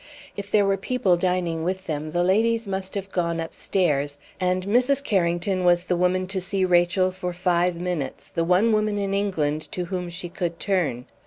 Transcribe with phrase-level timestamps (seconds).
[0.35, 5.03] If there were people dining with them, the ladies must have gone upstairs, and Mrs.
[5.03, 9.13] Carrington was the woman to see Rachel for five minutes, and the one woman in
[9.13, 11.05] England to whom she could turn.